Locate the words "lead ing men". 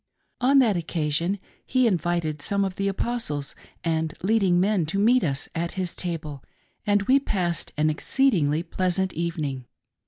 4.23-4.87